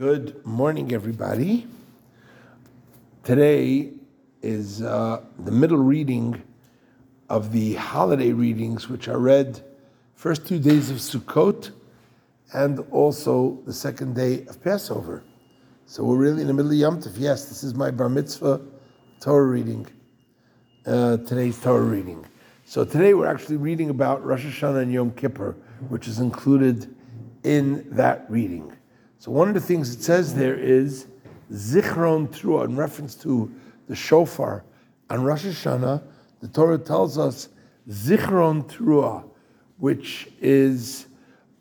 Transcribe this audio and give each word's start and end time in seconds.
Good 0.00 0.44
morning, 0.44 0.92
everybody. 0.92 1.68
Today 3.22 3.92
is 4.42 4.82
uh, 4.82 5.20
the 5.38 5.52
middle 5.52 5.78
reading 5.78 6.42
of 7.30 7.52
the 7.52 7.74
holiday 7.74 8.32
readings, 8.32 8.88
which 8.88 9.06
are 9.06 9.20
read 9.20 9.62
first 10.16 10.48
two 10.48 10.58
days 10.58 10.90
of 10.90 10.96
Sukkot 10.96 11.70
and 12.52 12.80
also 12.90 13.60
the 13.66 13.72
second 13.72 14.16
day 14.16 14.44
of 14.46 14.60
Passover. 14.64 15.22
So 15.86 16.02
we're 16.02 16.16
really 16.16 16.40
in 16.40 16.48
the 16.48 16.54
middle 16.54 16.72
of 16.72 16.76
Yom 16.76 17.00
Tov. 17.00 17.12
Yes, 17.16 17.44
this 17.44 17.62
is 17.62 17.74
my 17.74 17.92
bar 17.92 18.08
mitzvah 18.08 18.62
Torah 19.20 19.46
reading, 19.46 19.86
uh, 20.86 21.18
today's 21.18 21.56
Torah 21.60 21.82
reading. 21.82 22.26
So 22.64 22.84
today 22.84 23.14
we're 23.14 23.28
actually 23.28 23.58
reading 23.58 23.90
about 23.90 24.24
Rosh 24.24 24.44
Hashanah 24.44 24.82
and 24.82 24.92
Yom 24.92 25.12
Kippur, 25.12 25.54
which 25.88 26.08
is 26.08 26.18
included 26.18 26.92
in 27.44 27.86
that 27.90 28.28
reading. 28.28 28.72
So 29.24 29.30
one 29.30 29.48
of 29.48 29.54
the 29.54 29.60
things 29.60 29.94
it 29.94 30.02
says 30.02 30.34
there 30.34 30.54
is 30.54 31.06
Zichron 31.50 32.28
Trua, 32.28 32.66
in 32.66 32.76
reference 32.76 33.14
to 33.14 33.50
the 33.88 33.96
shofar. 33.96 34.66
On 35.08 35.24
Rosh 35.24 35.46
Hashanah, 35.46 36.02
the 36.40 36.48
Torah 36.48 36.76
tells 36.76 37.16
us 37.16 37.48
Zichron 37.88 38.70
Trua, 38.70 39.24
which 39.78 40.28
is 40.42 41.06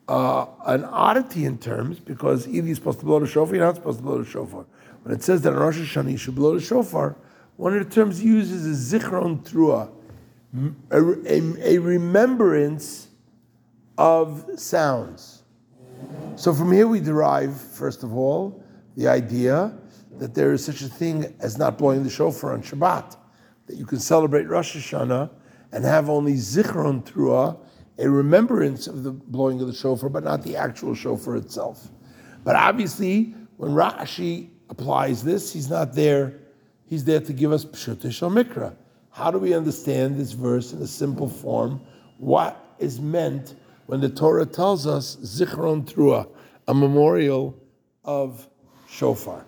uh, 0.09 0.45
an 0.65 0.83
oddity 0.83 1.45
in 1.45 1.57
terms 1.57 2.01
because 2.01 2.49
either 2.49 2.67
you're 2.67 2.75
supposed 2.75 2.99
to 2.99 3.05
blow 3.05 3.21
the 3.21 3.27
shofar, 3.27 3.55
you're 3.55 3.65
not 3.65 3.75
supposed 3.75 3.99
to 3.99 4.03
blow 4.03 4.21
the 4.21 4.29
shofar. 4.29 4.65
When 5.03 5.15
it 5.15 5.23
says 5.23 5.41
that 5.43 5.53
on 5.53 5.59
Rosh 5.59 5.77
Hashanah 5.79 6.11
you 6.11 6.17
should 6.17 6.35
blow 6.35 6.55
the 6.55 6.61
shofar, 6.61 7.15
one 7.55 7.77
of 7.77 7.87
the 7.87 7.95
terms 7.95 8.21
used 8.21 8.51
is 8.51 8.91
Zichron 8.91 9.41
Trua, 9.49 9.89
a, 10.91 11.01
a, 11.01 11.75
a 11.75 11.77
remembrance 11.77 13.07
of 13.97 14.49
sounds. 14.57 15.42
So 16.35 16.53
from 16.53 16.71
here 16.71 16.87
we 16.87 16.99
derive, 16.99 17.59
first 17.59 18.03
of 18.03 18.15
all, 18.15 18.63
the 18.95 19.07
idea 19.07 19.77
that 20.17 20.33
there 20.33 20.53
is 20.53 20.63
such 20.63 20.81
a 20.81 20.87
thing 20.87 21.33
as 21.39 21.57
not 21.57 21.77
blowing 21.77 22.03
the 22.03 22.09
shofar 22.09 22.53
on 22.53 22.61
Shabbat, 22.61 23.17
that 23.67 23.75
you 23.75 23.85
can 23.85 23.99
celebrate 23.99 24.47
Rosh 24.47 24.75
Hashanah 24.75 25.29
and 25.71 25.83
have 25.83 26.09
only 26.09 26.33
zichron 26.33 27.03
trua, 27.03 27.57
a 27.97 28.09
remembrance 28.09 28.87
of 28.87 29.03
the 29.03 29.11
blowing 29.11 29.61
of 29.61 29.67
the 29.67 29.73
shofar, 29.73 30.09
but 30.09 30.23
not 30.23 30.43
the 30.43 30.55
actual 30.55 30.95
shofar 30.95 31.35
itself. 31.35 31.89
But 32.43 32.55
obviously, 32.55 33.35
when 33.57 33.71
Rashi 33.71 34.49
applies 34.69 35.23
this, 35.23 35.53
he's 35.53 35.69
not 35.69 35.93
there. 35.93 36.39
He's 36.85 37.03
there 37.03 37.21
to 37.21 37.33
give 37.33 37.51
us 37.51 37.65
pshut 37.65 37.97
mikra. 37.97 38.75
How 39.11 39.31
do 39.31 39.37
we 39.37 39.53
understand 39.53 40.17
this 40.17 40.31
verse 40.31 40.73
in 40.73 40.81
a 40.81 40.87
simple 40.87 41.29
form? 41.29 41.81
What 42.17 42.75
is 42.79 42.99
meant 42.99 43.55
when 43.85 44.01
the 44.01 44.09
Torah 44.09 44.45
tells 44.45 44.87
us 44.87 45.17
Zichron 45.17 45.85
Trua, 45.85 46.27
a 46.67 46.73
memorial 46.73 47.57
of 48.05 48.47
shofar. 48.87 49.45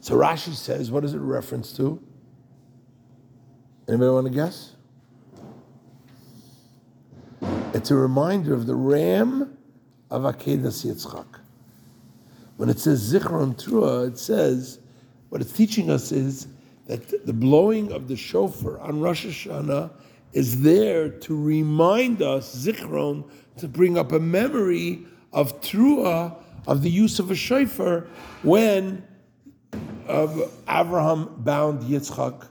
So 0.00 0.16
Rashi 0.16 0.54
says, 0.54 0.90
what 0.90 1.04
is 1.04 1.14
it 1.14 1.18
reference 1.18 1.72
to? 1.76 2.02
Anybody 3.88 4.10
want 4.10 4.26
to 4.26 4.32
guess? 4.32 4.72
It's 7.74 7.90
a 7.90 7.94
reminder 7.94 8.54
of 8.54 8.66
the 8.66 8.74
ram 8.74 9.56
of 10.10 10.22
Akedas 10.22 10.86
Yitzchak. 10.86 11.26
When 12.56 12.68
it 12.68 12.80
says 12.80 13.12
Zichron 13.12 13.54
Trua, 13.62 14.08
it 14.08 14.18
says, 14.18 14.80
what 15.28 15.40
it's 15.40 15.52
teaching 15.52 15.90
us 15.90 16.10
is 16.10 16.48
that 16.86 17.26
the 17.26 17.32
blowing 17.32 17.92
of 17.92 18.08
the 18.08 18.16
shofar 18.16 18.80
on 18.80 19.00
Rosh 19.00 19.26
Hashanah 19.26 19.90
is 20.32 20.62
there 20.62 21.08
to 21.08 21.40
remind 21.40 22.22
us, 22.22 22.64
Zichron, 22.64 23.28
to 23.56 23.68
bring 23.68 23.98
up 23.98 24.12
a 24.12 24.20
memory 24.20 25.06
of 25.32 25.60
Trua, 25.60 26.36
of 26.66 26.82
the 26.82 26.90
use 26.90 27.18
of 27.18 27.30
a 27.30 27.34
shofar 27.34 28.06
when 28.42 29.02
of 30.06 30.52
Abraham 30.68 31.34
bound 31.38 31.82
Yitzchak 31.82 32.48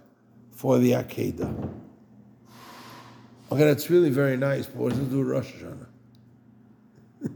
for 0.51 0.79
the 0.79 0.91
Akedah. 0.91 1.73
Okay, 3.51 3.63
that's 3.63 3.89
really 3.89 4.09
very 4.09 4.37
nice, 4.37 4.65
but 4.65 4.75
what 4.77 4.89
does 4.89 4.99
it 4.99 5.09
do 5.09 5.19
with 5.19 5.27
Rosh 5.27 5.51
Hashanah? 5.53 5.87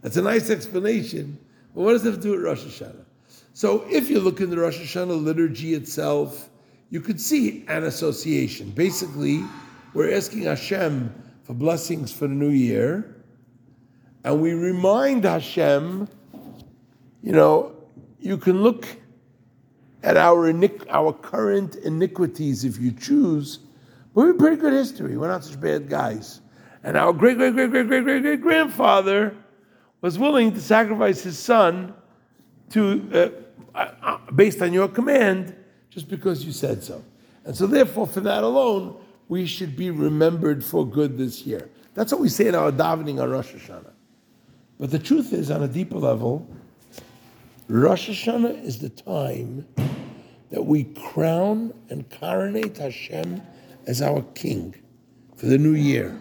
that's 0.00 0.16
a 0.16 0.22
nice 0.22 0.50
explanation, 0.50 1.38
but 1.74 1.82
what 1.82 1.92
does 1.92 2.06
it 2.06 2.20
do 2.20 2.30
with 2.32 2.42
Rosh 2.42 2.62
Hashanah? 2.62 3.04
So 3.52 3.84
if 3.90 4.08
you 4.08 4.20
look 4.20 4.40
in 4.40 4.50
the 4.50 4.58
Rosh 4.58 4.78
Hashanah 4.80 5.22
liturgy 5.22 5.74
itself, 5.74 6.48
you 6.90 7.00
could 7.00 7.20
see 7.20 7.64
an 7.68 7.84
association. 7.84 8.70
Basically, 8.70 9.44
we're 9.94 10.12
asking 10.12 10.42
Hashem 10.42 11.14
for 11.44 11.54
blessings 11.54 12.12
for 12.12 12.26
the 12.26 12.34
new 12.34 12.50
year, 12.50 13.22
and 14.24 14.40
we 14.40 14.52
remind 14.52 15.24
Hashem, 15.24 16.08
you 17.22 17.32
know, 17.32 17.76
you 18.18 18.36
can 18.36 18.62
look 18.62 18.86
at 20.02 20.16
our 20.16 20.52
our 20.90 21.12
current 21.12 21.76
iniquities 21.76 22.64
if 22.64 22.78
you 22.78 22.90
choose, 22.90 23.60
but 24.14 24.22
we 24.22 24.26
have 24.28 24.38
pretty 24.38 24.56
good 24.56 24.72
history. 24.72 25.16
We're 25.16 25.28
not 25.28 25.44
such 25.44 25.60
bad 25.60 25.88
guys. 25.88 26.40
And 26.82 26.96
our 26.96 27.12
great, 27.12 27.38
great, 27.38 27.54
great, 27.54 27.70
great, 27.70 27.86
great, 27.86 28.02
great, 28.02 28.22
great 28.22 28.40
grandfather 28.40 29.36
was 30.00 30.18
willing 30.18 30.52
to 30.52 30.60
sacrifice 30.60 31.22
his 31.22 31.38
son 31.38 31.94
to, 32.70 33.32
uh, 33.74 33.78
uh, 33.78 34.18
based 34.34 34.60
on 34.60 34.72
your 34.72 34.88
command, 34.88 35.54
just 35.88 36.08
because 36.08 36.44
you 36.44 36.52
said 36.52 36.82
so. 36.82 37.02
And 37.44 37.56
so, 37.56 37.66
therefore, 37.66 38.06
for 38.06 38.20
that 38.20 38.42
alone, 38.42 38.96
we 39.28 39.46
should 39.46 39.76
be 39.76 39.90
remembered 39.90 40.64
for 40.64 40.86
good 40.86 41.16
this 41.18 41.46
year. 41.46 41.70
That's 41.94 42.12
what 42.12 42.20
we 42.20 42.28
say 42.28 42.48
in 42.48 42.54
our 42.54 42.72
davening 42.72 43.22
on 43.22 43.30
Rosh 43.30 43.52
Hashanah. 43.52 43.92
But 44.78 44.90
the 44.90 44.98
truth 44.98 45.32
is, 45.32 45.50
on 45.50 45.62
a 45.62 45.68
deeper 45.68 45.98
level, 45.98 46.46
Rosh 47.68 48.10
Hashanah 48.10 48.62
is 48.64 48.78
the 48.80 48.90
time 48.90 49.66
that 50.50 50.62
we 50.62 50.84
crown 50.84 51.72
and 51.88 52.08
coronate 52.10 52.76
Hashem 52.76 53.40
as 53.86 54.02
our 54.02 54.22
king 54.34 54.74
for 55.36 55.46
the 55.46 55.58
new 55.58 55.74
year. 55.74 56.20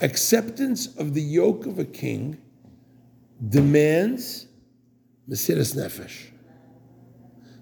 Acceptance 0.00 0.94
of 0.96 1.14
the 1.14 1.22
yoke 1.22 1.66
of 1.66 1.78
a 1.78 1.84
king 1.84 2.38
demands 3.48 4.46
Mesiras 5.28 5.74
Nefesh, 5.74 6.26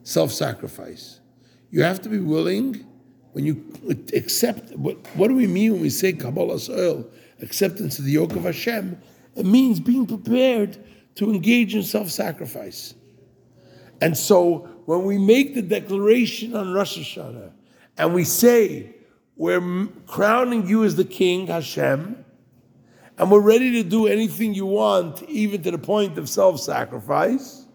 self 0.02 0.32
sacrifice. 0.32 1.20
You 1.70 1.82
have 1.82 2.02
to 2.02 2.08
be 2.08 2.18
willing 2.18 2.86
when 3.32 3.46
you 3.46 3.64
accept, 4.14 4.70
what, 4.76 4.96
what 5.14 5.28
do 5.28 5.34
we 5.34 5.46
mean 5.46 5.72
when 5.72 5.82
we 5.82 5.90
say 5.90 6.12
Kabbalas 6.12 6.68
ol, 6.68 7.06
acceptance 7.40 7.98
of 7.98 8.04
the 8.04 8.12
yoke 8.12 8.36
of 8.36 8.44
Hashem? 8.44 9.00
It 9.36 9.46
means 9.46 9.80
being 9.80 10.06
prepared 10.06 10.78
to 11.16 11.30
engage 11.30 11.74
in 11.74 11.82
self 11.82 12.10
sacrifice. 12.10 12.94
And 14.00 14.16
so 14.16 14.68
when 14.86 15.04
we 15.04 15.16
make 15.16 15.54
the 15.54 15.62
declaration 15.62 16.54
on 16.56 16.72
Rosh 16.72 16.98
Hashanah 16.98 17.52
and 17.96 18.14
we 18.14 18.24
say, 18.24 18.96
we're 19.36 19.86
crowning 20.06 20.66
you 20.66 20.84
as 20.84 20.96
the 20.96 21.04
king, 21.04 21.46
Hashem, 21.46 22.24
and 23.18 23.30
we're 23.30 23.40
ready 23.40 23.82
to 23.82 23.88
do 23.88 24.06
anything 24.06 24.54
you 24.54 24.66
want, 24.66 25.22
even 25.24 25.62
to 25.62 25.70
the 25.70 25.78
point 25.78 26.18
of 26.18 26.28
self 26.28 26.60
sacrifice, 26.60 27.66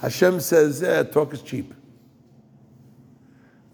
Hashem 0.00 0.40
says, 0.40 0.82
eh, 0.82 1.04
talk 1.04 1.34
is 1.34 1.42
cheap. 1.42 1.74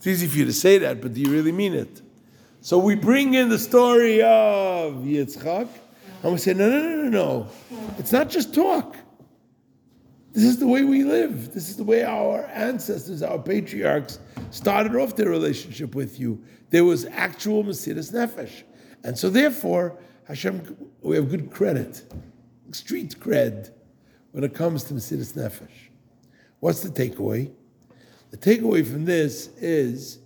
It's 0.06 0.22
easy 0.22 0.28
for 0.28 0.39
you 0.39 0.44
to 0.44 0.53
say 0.53 0.78
that, 0.78 1.00
but 1.00 1.15
do 1.15 1.21
you 1.21 1.33
really 1.33 1.50
mean 1.50 1.75
it? 1.75 2.00
So 2.61 2.78
we 2.78 2.94
bring 2.94 3.34
in 3.34 3.49
the 3.49 3.59
story 3.59 4.22
of 4.22 5.03
Yitzchak, 5.03 5.67
and 6.22 6.33
we 6.33 6.39
say, 6.39 6.55
no, 6.55 6.71
no, 6.71 6.78
no, 6.78 7.03
no, 7.03 7.09
no. 7.09 7.49
It's 7.99 8.12
not 8.12 8.31
just 8.31 8.55
talk. 8.55 8.95
This 10.31 10.45
is 10.45 10.61
the 10.61 10.66
way 10.69 10.84
we 10.84 11.03
live. 11.03 11.53
This 11.53 11.69
is 11.69 11.77
the 11.77 11.83
way 11.83 12.05
our 12.05 12.45
ancestors, 12.55 13.21
our 13.21 13.41
patriarchs, 13.41 14.21
started 14.53 14.95
off 14.95 15.16
their 15.16 15.28
relationship 15.28 15.97
with 15.97 16.21
you. 16.21 16.41
There 16.71 16.84
was 16.84 17.06
actual 17.06 17.65
Mesiras 17.65 18.12
Nefesh. 18.12 18.62
And 19.03 19.19
so 19.19 19.28
therefore, 19.28 19.99
Hashem, 20.28 20.77
we 21.03 21.16
have 21.16 21.28
good 21.28 21.50
credit, 21.50 22.05
street 22.71 23.16
cred, 23.19 23.72
when 24.31 24.45
it 24.45 24.54
comes 24.54 24.84
to 24.84 24.95
Mesiras 24.95 25.33
Nefesh. 25.33 25.89
What's 26.60 26.78
the 26.78 26.91
takeaway? 26.91 27.51
The 28.31 28.37
takeaway 28.37 28.87
from 28.87 29.05
this 29.05 29.49
is 29.59 30.19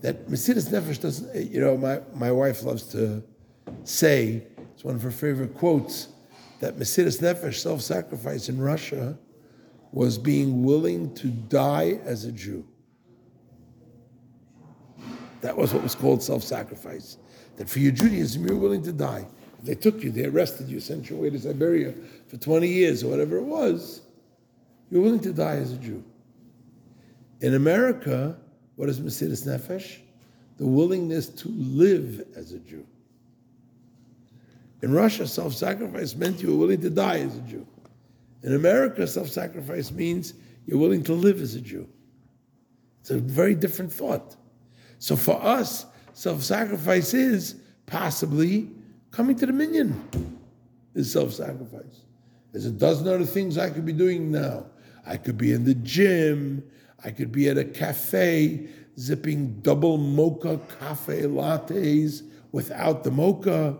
that 0.00 0.28
Mesiras 0.28 0.68
Nefesh 0.68 1.00
doesn't, 1.00 1.50
you 1.50 1.60
know, 1.60 1.76
my, 1.76 2.00
my 2.14 2.32
wife 2.32 2.62
loves 2.62 2.84
to 2.92 3.22
say, 3.84 4.42
it's 4.74 4.84
one 4.84 4.94
of 4.94 5.02
her 5.02 5.10
favorite 5.10 5.54
quotes, 5.54 6.08
that 6.60 6.78
Mesiras 6.78 7.20
Nefesh, 7.20 7.56
self 7.56 7.80
sacrifice 7.80 8.48
in 8.48 8.60
Russia, 8.60 9.18
was 9.92 10.16
being 10.16 10.64
willing 10.64 11.14
to 11.14 11.28
die 11.28 12.00
as 12.04 12.24
a 12.24 12.32
Jew. 12.32 12.66
That 15.42 15.56
was 15.56 15.74
what 15.74 15.82
was 15.82 15.94
called 15.94 16.22
self 16.22 16.42
sacrifice. 16.42 17.18
That 17.56 17.68
for 17.68 17.80
your 17.80 17.92
Judaism, 17.92 18.46
you're 18.46 18.56
willing 18.56 18.82
to 18.84 18.92
die. 18.92 19.26
They 19.62 19.74
took 19.74 20.02
you, 20.02 20.10
they 20.10 20.24
arrested 20.24 20.68
you, 20.68 20.80
sent 20.80 21.10
you 21.10 21.16
away 21.16 21.30
to 21.30 21.38
Siberia 21.38 21.94
for 22.26 22.36
20 22.36 22.66
years 22.66 23.04
or 23.04 23.08
whatever 23.08 23.36
it 23.36 23.44
was, 23.44 24.02
you're 24.90 25.02
willing 25.02 25.20
to 25.20 25.32
die 25.32 25.56
as 25.56 25.72
a 25.72 25.76
Jew. 25.76 26.02
In 27.42 27.54
America, 27.54 28.38
what 28.76 28.88
is 28.88 28.98
Mesiras 28.98 29.46
Nefesh? 29.46 29.98
The 30.56 30.66
willingness 30.66 31.28
to 31.28 31.48
live 31.48 32.26
as 32.34 32.52
a 32.52 32.58
Jew. 32.58 32.86
In 34.80 34.92
Russia, 34.92 35.26
self 35.26 35.52
sacrifice 35.52 36.14
meant 36.14 36.42
you 36.42 36.52
were 36.52 36.56
willing 36.56 36.80
to 36.80 36.90
die 36.90 37.18
as 37.18 37.36
a 37.36 37.40
Jew. 37.42 37.66
In 38.42 38.54
America, 38.54 39.06
self-sacrifice 39.06 39.92
means 39.92 40.34
you're 40.66 40.78
willing 40.78 41.02
to 41.04 41.12
live 41.12 41.40
as 41.40 41.54
a 41.54 41.60
Jew. 41.60 41.88
It's 43.00 43.10
a 43.10 43.18
very 43.18 43.54
different 43.54 43.92
thought. 43.92 44.36
So 44.98 45.16
for 45.16 45.40
us, 45.42 45.86
self-sacrifice 46.12 47.14
is 47.14 47.56
possibly 47.86 48.70
coming 49.10 49.36
to 49.36 49.46
the 49.46 49.52
minyan 49.52 50.38
is 50.94 51.12
self-sacrifice. 51.12 52.04
There's 52.52 52.66
a 52.66 52.70
dozen 52.70 53.08
other 53.08 53.24
things 53.24 53.58
I 53.58 53.70
could 53.70 53.86
be 53.86 53.92
doing 53.92 54.30
now. 54.30 54.66
I 55.06 55.16
could 55.16 55.38
be 55.38 55.52
in 55.52 55.64
the 55.64 55.74
gym. 55.74 56.62
I 57.04 57.10
could 57.10 57.32
be 57.32 57.48
at 57.48 57.58
a 57.58 57.64
cafe 57.64 58.68
zipping 58.98 59.60
double 59.60 59.96
mocha 59.96 60.60
cafe 60.78 61.22
lattes 61.22 62.22
without 62.52 63.04
the 63.04 63.10
mocha 63.10 63.76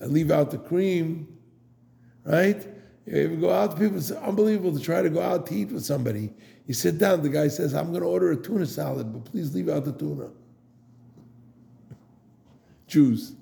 and 0.00 0.12
leave 0.12 0.30
out 0.30 0.50
the 0.50 0.58
cream, 0.58 1.28
right? 2.24 2.66
You 3.06 3.24
ever 3.24 3.36
go 3.36 3.50
out 3.50 3.72
to 3.72 3.76
people, 3.78 3.96
it's 3.96 4.10
unbelievable 4.10 4.76
to 4.76 4.80
try 4.80 5.02
to 5.02 5.08
go 5.08 5.22
out 5.22 5.46
to 5.46 5.54
eat 5.54 5.70
with 5.70 5.84
somebody. 5.84 6.30
You 6.66 6.74
sit 6.74 6.98
down, 6.98 7.22
the 7.22 7.30
guy 7.30 7.48
says, 7.48 7.74
I'm 7.74 7.88
going 7.90 8.02
to 8.02 8.08
order 8.08 8.32
a 8.32 8.36
tuna 8.36 8.66
salad, 8.66 9.12
but 9.12 9.24
please 9.24 9.54
leave 9.54 9.68
out 9.68 9.84
the 9.86 9.92
tuna. 9.92 10.28
Jews. 12.86 13.32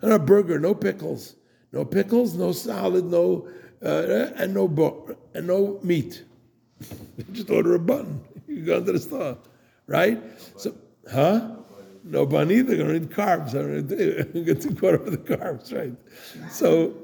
And 0.00 0.12
a 0.12 0.18
burger, 0.18 0.58
no 0.58 0.74
pickles. 0.74 1.36
No 1.70 1.84
pickles, 1.84 2.34
no 2.34 2.52
salad, 2.52 3.04
no 3.04 3.48
uh, 3.84 4.30
and 4.36 4.54
no 4.54 4.68
bo- 4.68 5.16
and 5.34 5.46
no 5.46 5.78
meat. 5.82 6.24
Just 7.32 7.50
order 7.50 7.74
a 7.74 7.78
bun. 7.78 8.22
You 8.46 8.64
go 8.64 8.82
to 8.82 8.92
the 8.92 8.98
store, 8.98 9.38
right? 9.86 10.20
So, 10.56 10.74
huh? 11.10 11.56
No 12.04 12.26
bun 12.26 12.50
either. 12.50 12.76
Going 12.76 12.88
to 12.88 13.00
need 13.00 13.10
carbs. 13.10 13.54
I'm 13.54 13.86
going 13.86 14.34
to 14.34 14.44
get 14.44 14.62
two 14.62 14.74
quarter 14.74 14.98
of 14.98 15.10
the 15.10 15.18
carbs, 15.18 15.72
right? 15.72 15.94
So, 16.50 16.94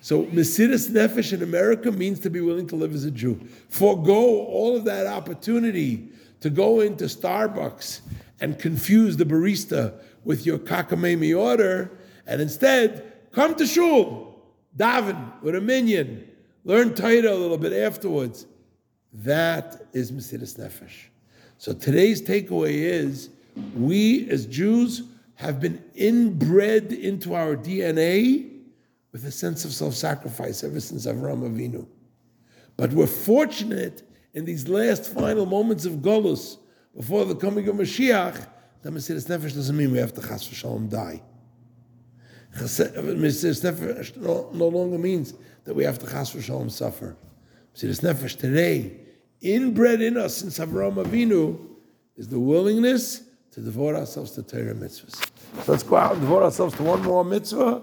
so 0.00 0.24
Mesiras 0.26 0.90
Nefesh 0.90 1.32
in 1.32 1.42
America 1.42 1.90
means 1.90 2.20
to 2.20 2.30
be 2.30 2.40
willing 2.40 2.66
to 2.68 2.76
live 2.76 2.94
as 2.94 3.04
a 3.04 3.10
Jew. 3.10 3.40
Forgo 3.68 4.14
all 4.14 4.76
of 4.76 4.84
that 4.84 5.06
opportunity 5.06 6.08
to 6.40 6.50
go 6.50 6.80
into 6.80 7.04
Starbucks 7.04 8.00
and 8.40 8.58
confuse 8.58 9.16
the 9.16 9.24
barista 9.24 9.94
with 10.24 10.44
your 10.44 10.58
cockamamie 10.58 11.38
order, 11.38 11.98
and 12.26 12.40
instead 12.40 13.12
come 13.32 13.54
to 13.54 13.66
shul, 13.66 14.42
daven 14.76 15.40
with 15.42 15.54
a 15.54 15.60
minyan, 15.60 16.28
learn 16.64 16.94
Torah 16.94 17.32
a 17.32 17.34
little 17.34 17.58
bit 17.58 17.72
afterwards. 17.72 18.46
That 19.24 19.86
is 19.94 20.12
Mesiras 20.12 20.58
Nefesh. 20.58 21.06
So 21.56 21.72
today's 21.72 22.20
takeaway 22.20 22.74
is 22.74 23.30
we 23.74 24.28
as 24.28 24.44
Jews 24.44 25.04
have 25.36 25.58
been 25.58 25.82
inbred 25.94 26.92
into 26.92 27.34
our 27.34 27.56
DNA 27.56 28.50
with 29.12 29.24
a 29.24 29.30
sense 29.30 29.64
of 29.64 29.72
self-sacrifice 29.72 30.62
ever 30.62 30.80
since 30.80 31.06
Avram 31.06 31.48
Avinu. 31.48 31.86
But 32.76 32.92
we're 32.92 33.06
fortunate 33.06 34.02
in 34.34 34.44
these 34.44 34.68
last 34.68 35.10
final 35.10 35.46
moments 35.46 35.86
of 35.86 35.94
Golus, 35.94 36.58
before 36.94 37.24
the 37.24 37.34
coming 37.34 37.66
of 37.68 37.76
Mashiach, 37.76 38.46
that 38.82 38.92
Mesiras 38.92 39.28
Nefesh 39.28 39.54
doesn't 39.54 39.76
mean 39.76 39.92
we 39.92 39.98
have 39.98 40.12
to 40.12 40.20
chas 40.20 40.46
v'shalom 40.46 40.90
die. 40.90 41.22
Uh, 42.54 42.60
Mesiras 42.60 43.64
Nefesh 43.64 44.14
no, 44.18 44.50
no 44.52 44.68
longer 44.68 44.98
means 44.98 45.32
that 45.64 45.74
we 45.74 45.84
have 45.84 45.98
to 46.00 46.06
chas 46.06 46.34
v'shalom 46.34 46.70
suffer. 46.70 47.16
Mesiras 47.74 48.02
Nefesh 48.02 48.36
today, 48.36 49.00
inbred 49.54 50.00
in 50.00 50.16
us 50.16 50.36
since 50.36 50.58
Avraham 50.58 51.04
Avinu, 51.04 51.58
is 52.16 52.28
the 52.28 52.38
willingness 52.38 53.22
to 53.52 53.60
devote 53.60 53.94
ourselves 53.94 54.32
to 54.32 54.42
Torah 54.42 54.74
mitzvahs. 54.74 55.30
So 55.64 55.72
let's 55.72 55.82
go 55.82 55.96
out 55.96 56.12
and 56.12 56.20
devote 56.20 56.42
ourselves 56.42 56.74
to 56.76 56.82
one 56.82 57.02
more 57.02 57.24
mitzvah, 57.24 57.82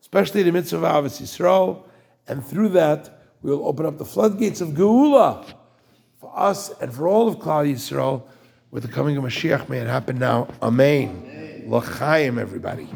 especially 0.00 0.42
the 0.42 0.52
mitzvah 0.52 0.78
of 0.78 0.82
Ahavas 0.82 1.20
Yisrael, 1.20 1.84
and 2.28 2.44
through 2.44 2.70
that 2.70 3.22
we 3.42 3.50
will 3.50 3.66
open 3.66 3.86
up 3.86 3.98
the 3.98 4.04
floodgates 4.04 4.60
of 4.60 4.70
Geula 4.70 5.44
for 6.20 6.32
us 6.38 6.70
and 6.80 6.94
for 6.94 7.08
all 7.08 7.28
of 7.28 7.36
Klal 7.36 7.70
Yisrael. 7.70 8.22
With 8.70 8.84
the 8.84 8.88
coming 8.88 9.18
of 9.18 9.24
Mashiach, 9.24 9.68
may 9.68 9.78
it 9.78 9.86
happen 9.86 10.18
now. 10.18 10.48
Amen. 10.62 11.64
L'chaim, 11.66 12.38
everybody. 12.38 12.88